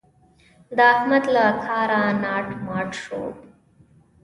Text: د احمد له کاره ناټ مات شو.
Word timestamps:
د 0.77 0.79
احمد 0.93 1.23
له 1.35 1.45
کاره 1.65 2.01
ناټ 2.23 2.45
مات 2.65 2.89
شو. 3.01 3.23